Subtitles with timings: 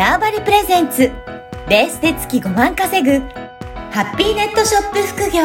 [0.00, 1.12] ターバリプレゼンツ
[1.68, 3.18] ベースで月5万稼ぐ
[3.90, 5.42] ハッピーネットショップ副業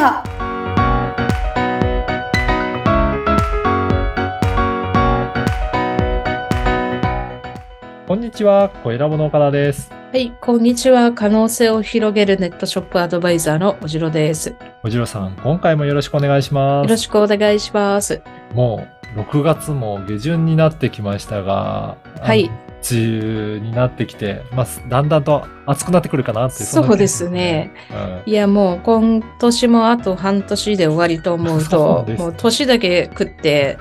[8.07, 9.91] こんにちは、小ラボの岡田です。
[9.91, 11.12] はい、こんにちは。
[11.12, 14.51] 可能性を広げるネットショップアドバイザーのおじろです。
[14.51, 16.90] よおじろさん、今回もよろしくお願いします。
[16.90, 18.22] ろしくお願いします。
[18.53, 22.49] もう6月も下旬になってきましたが、はい
[22.91, 23.05] あの。
[23.05, 27.71] 梅雨になってきて、まあ、だんだんと暑くなってくるかなっていんなそうですね。
[27.91, 33.77] うんいや、もう今年もあと半年で終わりと思うそともう年だけ食って、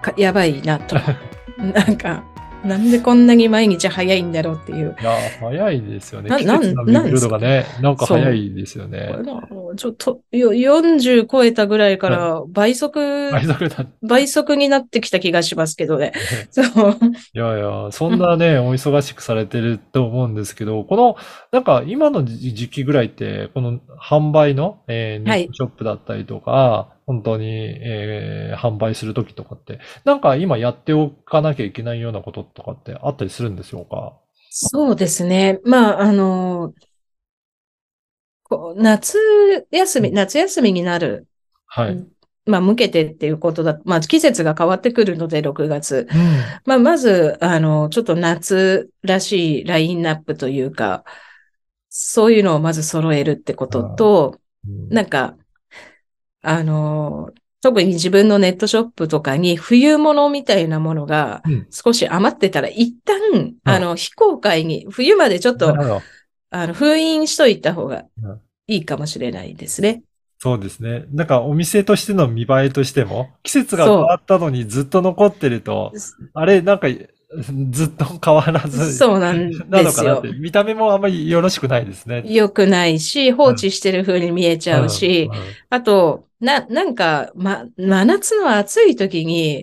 [0.00, 0.96] かやばいなと。
[1.58, 2.24] なんか、
[2.64, 4.94] なんでこんなに毎日早いんだろうっていう。
[5.00, 6.28] いや、早いですよね。
[6.28, 9.14] な季節のなん巡るのがね、なんか早いですよね。
[9.76, 16.12] ちょっと、よ40超えたぐらいから倍速、倍速だ倍速になってきた気がしますけどね。
[16.50, 16.66] そう。
[17.34, 21.16] いやいや、そんなね、 お忙しくされてると思うんですけど、この、
[21.52, 34.14] なんか今の時時期ぐらいって、この販売の、えーネはいットショップだったりとか、本当に、えー販売するときとかって、なんか今やっておかなきゃいけないようなこととかってあったりするんでしょうか？
[34.50, 35.58] そうですね。
[35.64, 36.72] まあ、あの、
[38.44, 39.16] こう夏
[39.70, 41.26] 休み、夏休みになる、
[41.66, 42.06] はい。
[42.46, 43.80] まあ、向けてっていうことだ。
[43.84, 46.08] まあ、季節が変わってくるので、6月。
[46.10, 46.18] うん。
[46.66, 51.04] まあ、まず、あの、ちょっと夏らしいラインナップというか、
[51.88, 54.40] そういうのをまず揃えるってことと、
[54.88, 55.36] なんか、
[56.42, 57.30] あの、
[57.62, 65.76] 特に自分のネットショップとかに冬物みたいなものがうん少し余ってたら、一旦、あの、非公開に、冬までちょっと。
[66.52, 70.02] あの、封印しといた方がうんいいかもしれないですね。
[70.38, 71.04] そうですね。
[71.10, 75.92] なんかお店としての見栄えとしても、季節が変わったのにずっと残ってると、
[76.34, 76.86] あれ、なんか
[77.70, 80.22] ずっと変わらず、そうなんなですよ。
[80.40, 82.24] 見た目もあんまりよろしくないですね。
[82.26, 89.62] 良くないし、放置してる風に見えちゃうし、うんあと、な、なんか、ま、真夏の暑い時に、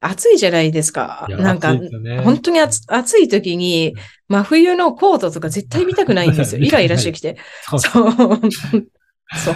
[0.00, 3.94] 暑いじゃないですかなんかね本当に暑暑い時に、
[4.28, 6.60] 真冬のコートとか絶対見たくないんですよ。
[6.64, 7.38] イライラしてきて。
[7.70, 8.12] そうそう。
[9.36, 9.54] そう。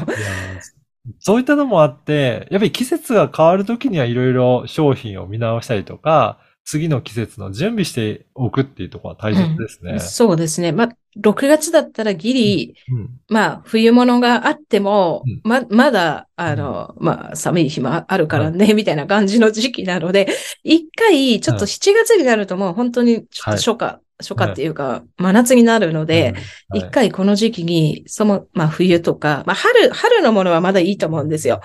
[1.20, 10.00] そういったのもあって、やっぱり季節が変わるときにはいろいろ商品を見直したりとか、次の季節の準備しておくっていうところは大切ですね。
[10.00, 10.72] そうですね。
[10.72, 10.88] まあ、
[11.22, 13.20] 6月だったらギリ、うん。
[13.28, 20.26] まあ、冬物があってもうん、ま、まだ、あの、まあ、寒い日もあるからね、みたいな感じの時期なので、
[20.64, 26.34] 一回、ちょっと7月になるともう本当にちょっと初夏、初夏っていうか、真夏になるので、
[26.74, 26.78] うん。
[26.78, 31.60] 一、回この時期に、その、まあ、冬とか、まあ、春、春のものはまだいいと思うんですよ。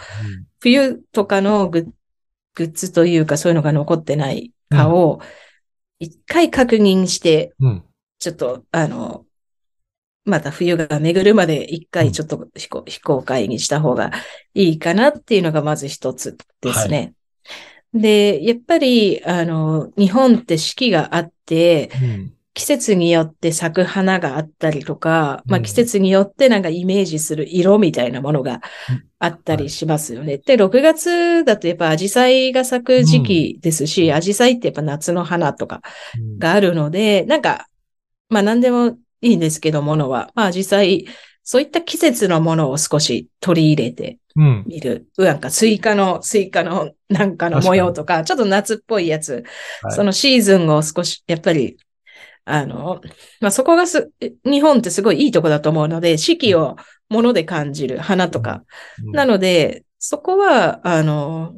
[0.59, 1.85] 冬とかのグッ
[2.53, 5.21] グッズというか、そういうのが残ってないかを、
[5.99, 7.53] 一回確認して、
[8.19, 9.25] ちょっと、あの、
[10.25, 14.11] また冬が巡るまで一回ちょっと非公非公開にした方が
[14.53, 17.13] いいかなっていうのがまず一つですね。
[17.93, 28.61] で、やっぱり、あの、日本って四季があって、うん季節によって咲く花があったりとか、まあうん季節によってなんかイメージする色みたいなものが
[29.19, 30.39] あったりしますよね。
[30.39, 35.81] で、6月だとやっぱアジサイが咲く時期ですし、アジサイってやっぱ夏の花とか
[36.17, 36.39] うん。
[36.39, 37.67] があるので、なんか、
[38.29, 40.31] まあ何でもいいんですけど、ものは。
[40.35, 41.05] まあ実際、
[41.43, 44.63] そういった季節のものを少し取り入れてうん。
[44.65, 45.07] みる。
[45.17, 49.43] なんかスイカの、スイカのなんかの模様とか、ちょっと夏っぽいやつ、
[49.83, 49.95] はい。
[49.95, 51.77] そのシーズンを少し、やっぱり、
[52.45, 53.01] あの、
[53.39, 54.11] まあそこがす、
[54.43, 56.75] 日本ってすごいいいとこだと思うので、四季を
[57.09, 58.63] 物で感じる花とか。
[59.03, 61.53] うんなので、そこは、あの、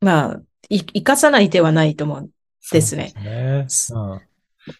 [0.00, 2.30] まあ、い生かさない手はないと思う。
[2.72, 4.00] ですねですね。
[4.00, 4.20] うん。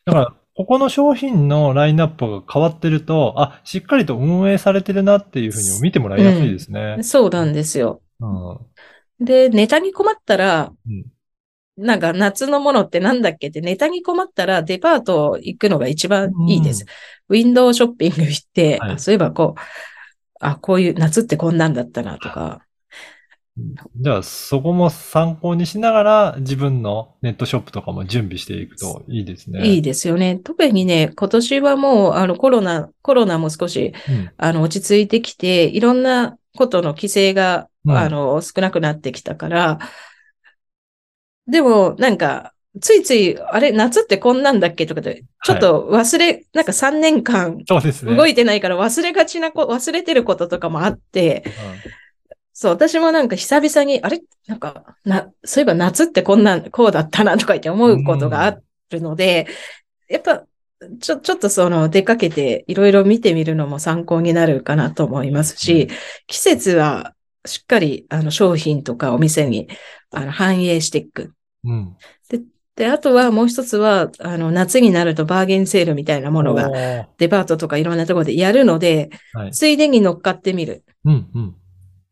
[0.05, 7.03] だから、ここの商品のラインナップが変わってると、あ、しっかりと運営されてるなっていうふうに見てもらいやすいですね。
[7.03, 8.01] そうなんですよ。
[8.21, 9.25] うん。
[9.25, 11.05] で、ネタに困ったら、うん
[11.77, 16.87] なんか夏のものってなんだっけってネタに困ったらデパート行くのが一番いいです。
[17.29, 19.61] ウィンドウショッピング行って、はいあそういえばこう、
[20.41, 22.63] あ、こういう夏ってこんなんだったなとか。
[23.97, 29.67] じゃあ、そこも参考にしながら、自分のネットショップとかも準備していくといいですね。
[29.67, 30.39] いいですよね。
[30.45, 39.79] 特にね、今年はもう、あのコロナ、コロナも少し、うんあの、落ち着いてきて、いろんなことの規制が、うんあの、少なくなってきたから、
[41.47, 47.59] でも、なんか、ついつい、あれ、夏ってこんなんだっけとかで、ちょっと忘れ、なんか3年間。
[48.15, 51.45] 動いてないから忘れがちなこ、忘れてることとかもあって、
[52.53, 54.21] そう、私もなんか久々に、あれ？
[54.47, 58.59] なんか、な、そういえば夏ってこんなん、こうだったなとか言って思うことがあ
[58.91, 59.47] るので、
[60.09, 60.45] やっぱ、
[61.01, 65.89] ちょ、ちょっとその出かけていろいろ見てみるのも参考になるかなと思いますし、
[66.27, 67.15] 季節は
[67.47, 69.69] しっかりあの商品とかお店に
[70.17, 71.33] あの反映していく。
[71.65, 71.97] うん。
[72.77, 76.71] で、あとはもう一つは、あの、夏になるとバーゲンセールみたいなものが
[77.17, 79.53] デパートとかいろんなところでやるので、はい。
[79.53, 80.85] ついでに乗っかってみる。
[81.05, 81.57] うん、うん。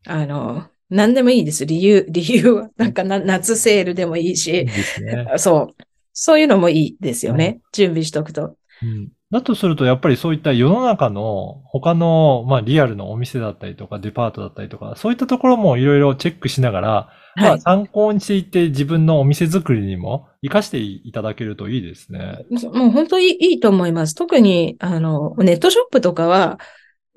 [0.07, 1.67] あの、何でもいいです。
[1.67, 2.69] 理由、 理由は。
[2.77, 5.27] なんかな夏セールでもいいいいし、ですね。
[5.37, 5.83] そう。
[6.13, 7.61] そういうのもいいですよね。
[7.71, 8.55] 準備しとくと。
[8.81, 9.09] うん。
[9.35, 17.59] だとすると、やっぱりそういった世の中の他の、まあ、リアルのお店だったりとか、デパートだったりとか、そういったところもいろいろチェックしながら、まあ、はい。
[17.59, 22.45] 参考にしていって自分のお店作りにも活かしていただけるといいですね。
[22.73, 24.15] もう本当にいいと思います。
[24.15, 26.57] 特に、あの、ネットショップとかは、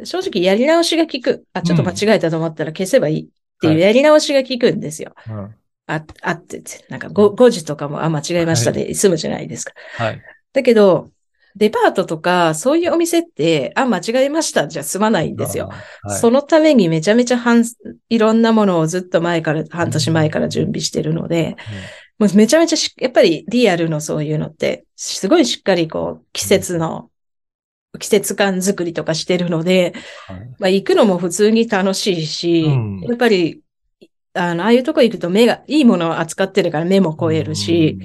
[0.03, 1.45] 正直やり直しが効く。
[1.53, 3.27] あ、ちょっと間違えたと思ったら消せばいいっ
[3.61, 5.13] ていうはいやり直しが効くんですよ。
[5.29, 5.55] うん。
[5.87, 9.73] あ、あってて、なんか 5, 5時とかも、あ、間違えましたで済むじゃないですか。
[9.97, 10.23] はい。
[10.53, 11.11] だけど、
[11.59, 14.69] デパートとか、そういうお店って、あ、間違えました。
[14.69, 15.69] じゃ済まないんですよ。
[16.03, 16.19] はい。
[16.19, 17.65] そのためにめちゃめちゃ半、
[18.09, 21.57] いろんなものをずっと前から、半年前から準備してるので、
[22.19, 27.11] もうめちゃめちゃし、やっぱりリアルのそういうのって、すごいしっかりこう、季節の、
[27.99, 29.95] 季節感作りとかしてるので、
[30.29, 30.55] はい。
[30.61, 33.01] まあ行くのも普通に楽しいし、うん。
[33.01, 33.63] やっぱり、
[34.35, 37.99] あの、ああいうとこ行くと目が、いいものを扱ってるから目も超えるし、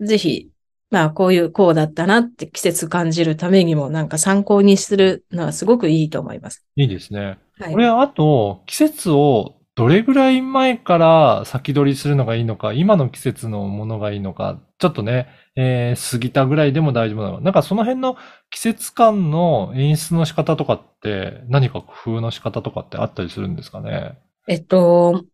[0.00, 0.51] ぜひ、
[0.92, 6.64] まあこういう、こうだったなって季節感じるためにもなんか参考にするのはすごくいいと思います。
[6.76, 7.38] いいですね。
[7.58, 17.42] はいこれ、あと、季節をどれぐらい前から先取りするのがいいのか、今の季節のものがいいのか、ちょっとね、えー過ぎたぐらいでも大丈夫なのか。
[17.42, 18.16] なんかその辺の
[18.50, 24.18] 季節感の演出の仕方とかって、何か工夫の仕方とかってあったりするんですかね？
[24.46, 25.24] えっと、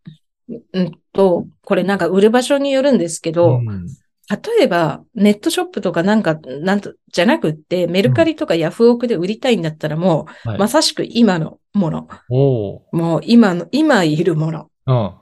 [0.49, 3.87] うんと、これなんか売る場所によるんですけど、うん
[4.31, 15.15] 例えばネットショップとかなんか、なんと、じゃなくって、メルカリとかヤフオクで売りたいんだったらもう、はいまさしく今のもの、もう今の、今いるものうん。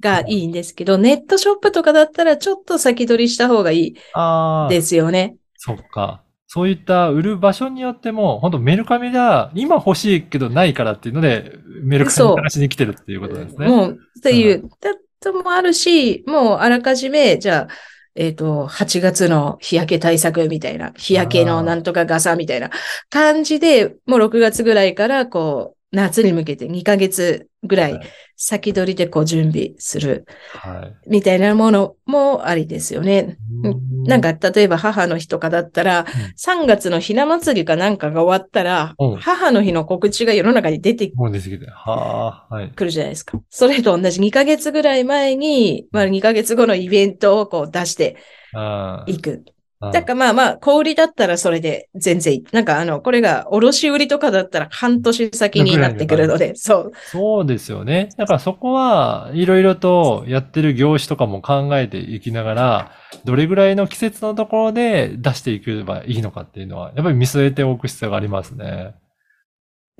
[0.00, 4.68] がいいんですけど、ネットショップとかだったらちょっと先取りした方がいいああ。
[4.68, 5.36] ですよね。
[5.56, 6.22] そっか。
[6.46, 11.52] そういった売る場所によっても、本当メルカリが今欲しいけどないからっていうので、
[11.82, 13.66] メルカリ探しに来てるっていうことですね。
[13.66, 17.68] もう、っていう、だともあるし、もうあらかじめ、じゃあ、
[18.16, 22.70] えっ、と、8月の日焼け対策みたいな、日焼けのなんとか傘みたいな
[23.10, 28.06] 感じで、もう6月ぐらいから、こう、夏に向けて2ヶ月ぐらいはい
[28.36, 31.10] 先取りでこう準備するはい。
[31.10, 33.38] みたいなものもありですよね。
[34.06, 36.04] なんか、例えば母の日とかだったら、
[36.36, 41.66] 3月のひな祭りかなんかが終わったらうん、母の日の告知が世の中に出てもう出てきて。
[41.70, 42.70] はあ、はい。
[42.70, 43.40] 来るじゃないですか。
[43.50, 48.16] それと同じ2ヶ月ぐらい前に、まあ2ヶ月後のイベントをこう出して
[48.52, 49.44] あいく。
[49.88, 49.92] あ。
[49.92, 52.44] だからまあまあ、小売りだったらそれで全然いい。
[52.52, 56.92] なんかあの、これが卸売りとかだったら半年先になってくるので、 そう。
[57.06, 58.10] そうですよね。
[58.16, 62.92] だからそこはいろいろとやってる業種とかも考えていきながら、
[63.24, 68.94] どれぐらいの季節のところで出していけばいいのかっていうのは、やっぱり見据えておく必要がありますね。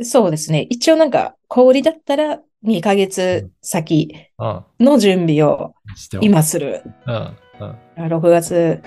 [0.03, 0.67] そうですね。
[0.71, 4.65] 一応なんか、小売りだったら2ヶ月先うん。
[4.81, 5.75] の準備を。
[6.21, 6.83] 今する。
[7.07, 7.15] うん。
[7.15, 7.37] うん。
[7.63, 8.83] あ6月、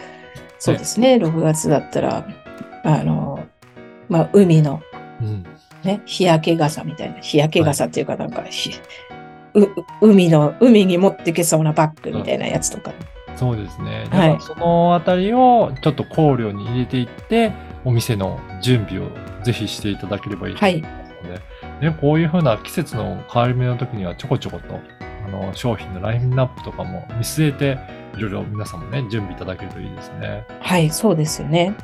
[0.60, 1.16] そうですね。
[1.16, 2.26] 6月だったら、
[2.84, 3.40] あの、
[4.10, 4.82] まあ、海の
[5.22, 5.44] うん。
[5.84, 8.44] ね、日焼け傘みたいな、日焼け傘っていうかなんか、
[10.02, 12.92] 海の、海に持ってけそうなバッグみたいなやつとか。
[13.36, 14.06] そうですね。
[14.12, 17.52] だはいからそのあたりをちょっと考慮に入れていって、
[17.86, 19.10] お店の準備を
[19.44, 20.78] ぜひしていただければいいとはい。
[20.78, 21.34] 思いますの
[21.82, 24.80] で、ね、こういうふうな季節の変わり目の時にはちょこちょこと、
[25.26, 27.78] あの、商品のラインナップとかも見据えて、
[28.16, 30.46] いろいろ皆さんもね、準備いただけるといいですね。
[30.60, 31.76] はい、そうですよね。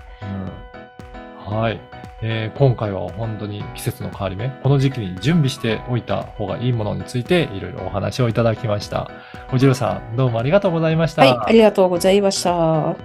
[1.50, 1.58] うん。
[1.60, 1.80] はい。
[2.25, 9.12] えー今回は本当に季節の変わり目、この時期に準備しておいた方がいいものについていろいろお話をいただきました。
[9.51, 11.24] おじろさん、どうもありがとうございました。
[11.24, 12.96] はい、ありがとうございました。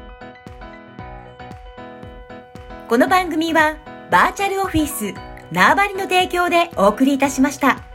[2.88, 3.76] この番組は
[4.10, 5.12] バーチャルオフィス
[5.52, 7.87] 縄張りの提供でお送りいたしました。